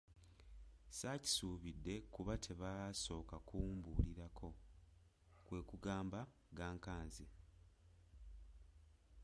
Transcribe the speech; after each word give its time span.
Saakisuubidde 0.99 1.95
kuba 2.13 2.33
tebaasooka 2.45 3.35
kumbuulirako, 3.47 4.47
kwe 5.45 5.59
kugamba 5.69 6.19
gankanze. 6.57 7.25